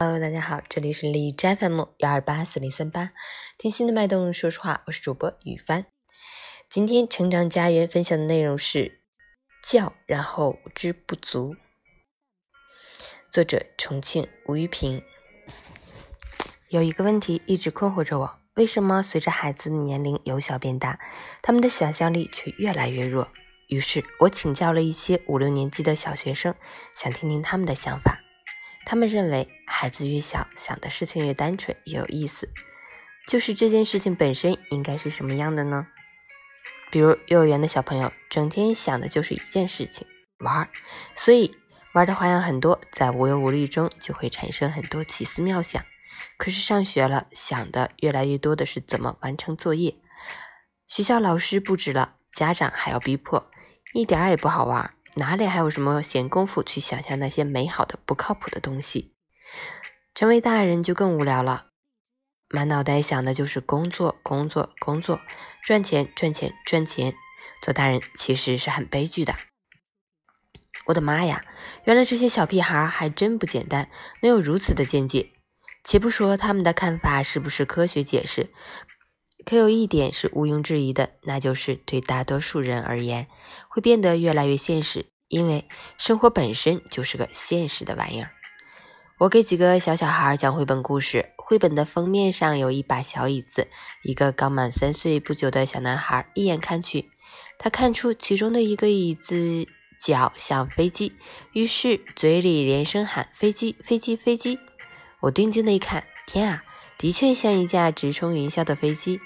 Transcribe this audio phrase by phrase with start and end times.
[0.00, 3.10] Hello，大家好，这里是李斋 FM 幺二八四零三八，
[3.58, 5.86] 听心的脉动，说实话，我是主播雨帆。
[6.70, 9.00] 今天成长家园分享的内容是
[9.60, 11.56] 教，然后知不足。
[13.28, 15.02] 作者：重庆吴玉平。
[16.68, 21.00] 有一个问题一直困惑着我：为什么随着孩子的年龄由小变大，
[21.42, 23.26] 他们的想象力却越来越弱？
[23.66, 26.54] 于是我请教了一些五六年级的小学生，
[26.94, 28.20] 想听听他们的想法。
[28.90, 32.48] 他们认为，孩子越小，想的事情越单纯、越有意思。
[33.26, 35.88] 就是这件事情本身应该是什么样的呢？
[36.90, 40.06] 比如幼儿园的小朋友，整天想的就是一件事情——
[40.40, 40.70] 玩，
[41.14, 41.54] 所以
[41.92, 45.84] 玩的花样很多，在无忧无虑中就会产生很多奇思妙想。
[46.38, 49.96] 可是上学了，想的越来越多的是怎么完成作业，
[50.86, 53.50] 学校老师布置了，家长还要逼迫。
[53.92, 59.14] 一点也不好玩，哪里还有什么闲工夫去想象那些美好的不靠谱的东西？
[60.14, 61.66] 成为大人就更无聊了，
[62.48, 65.20] 满脑袋想的就是工作、工作、工作，
[65.64, 67.14] 赚钱、赚钱、赚钱。
[67.60, 69.34] 做大人其实是很悲剧的。
[70.86, 71.44] 我的妈呀，
[71.84, 73.90] 原来这些小屁孩还真不简单，
[74.22, 75.32] 能有如此的见解。
[75.84, 78.52] 且不说他们的看法是不是科学解释。
[79.48, 83.28] 可有一点是毋庸置疑的，那就是对大多数人而言，
[83.70, 85.64] 会变得越来越现实，因为
[85.96, 88.30] 生活本身就是个现实的玩意儿。
[89.20, 93.68] 我给几个小小孩讲绘本故事，绘本的封面上有一把小椅子，
[94.02, 97.08] 一个刚满三岁不久的小男孩，一眼看去，
[97.58, 99.66] 他看出其中的一个椅子
[99.98, 101.14] 脚像飞机，
[101.54, 104.58] 于是嘴里连声喊：“飞机，飞机，飞机！”
[105.20, 106.64] 我定睛的一看，天啊，
[106.98, 109.18] 的确像一架直冲云霄的飞机。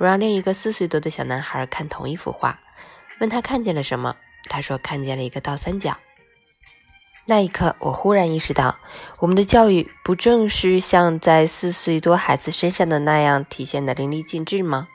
[0.00, 2.58] 我让另一个四岁多的小男孩看同一幅画，
[3.18, 4.16] 问他看见了什么。
[4.48, 5.98] 他说看见了一个倒三角。
[7.26, 8.78] 那一刻，我忽然意识到，
[9.18, 14.88] 我们的教育不正是像在四岁多孩子身上的那样体现的淋漓尽致吗？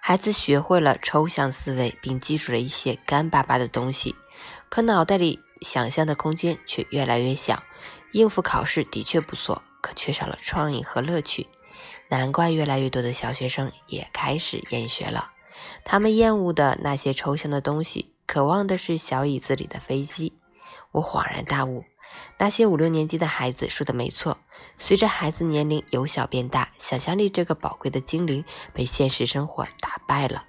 [0.00, 4.16] 孩子学会了抽象思维，并记住了一些干巴巴的东西，
[4.70, 7.62] 可脑袋里想象的空间却越来越小。
[8.12, 11.46] 应付考试的确不错，可缺少了创意和乐趣。
[12.12, 15.30] 难怪越来越多的小学生也开始厌学了。
[15.82, 20.34] 他们厌恶的那些抽象的东西，渴望的是小椅子里的飞机。
[20.90, 21.86] 我恍然大悟，
[22.36, 24.36] 那些五六年级的孩子说的没错。
[24.78, 28.44] 随着孩子年龄由小变大，想象力这个宝贵的精灵
[28.74, 30.44] 被现实生活打败了。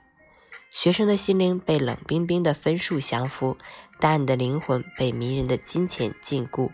[0.69, 3.57] 学生的心灵被冷冰冰的分数降服，
[4.01, 6.69] 但你的灵魂被迷人的金钱禁锢。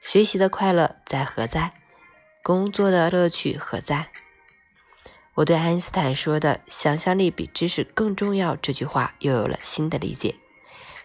[0.00, 1.72] 学习的快乐在何在？
[2.42, 4.08] 工作的乐趣何在？
[5.34, 10.36] 我对爱因斯坦说的“想象力比知识更重要”这句话又有了新的理解。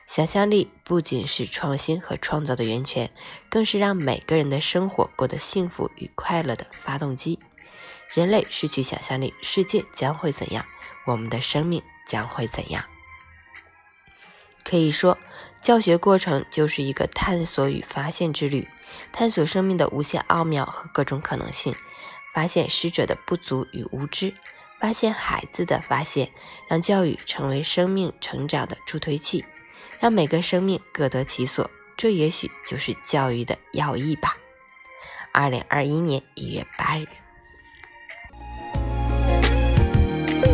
[0.05, 3.11] 想象力不仅是创新和创造的源泉，
[3.49, 7.39] 更是让每个人的生活过得幸福与快乐的发动机。
[8.13, 10.63] 人类失去想象力，世界将会怎样？
[11.05, 12.85] 我们的生命将会怎样？
[14.63, 15.17] 可以说，
[15.59, 18.67] 教学过程就是一个探索与发现之旅，
[19.11, 21.73] 探索生命的无限奥妙和各种可能性。
[22.33, 24.33] 发现师者的不足与无知，
[24.79, 26.31] 发现孩子的发现，
[26.67, 29.43] 让教育成为生命成长的助推器，
[29.99, 31.69] 让每个生命各得其所。
[31.97, 34.37] 这也许就是教育的要义吧。
[35.33, 37.05] 二零二一年一月八日。